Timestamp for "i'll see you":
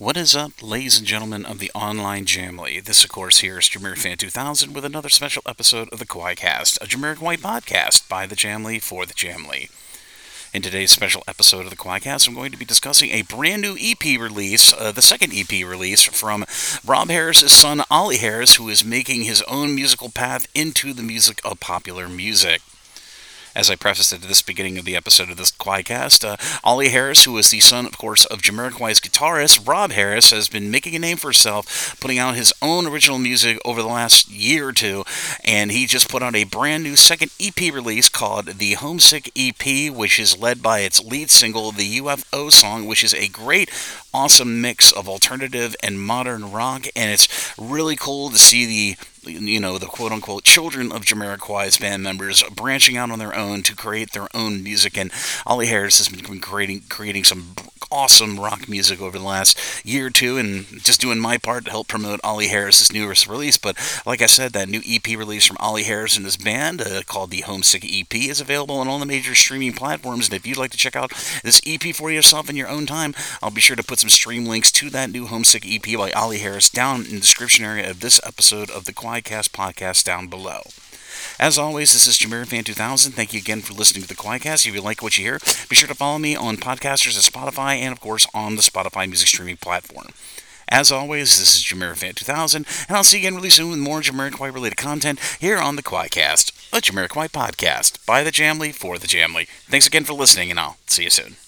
92.94-93.26, 100.60-101.10